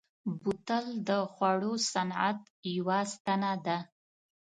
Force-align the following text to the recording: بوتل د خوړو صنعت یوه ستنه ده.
بوتل 0.41 0.85
د 1.07 1.09
خوړو 1.31 1.73
صنعت 1.91 2.39
یوه 2.75 2.99
ستنه 3.13 3.51
ده. 3.65 3.77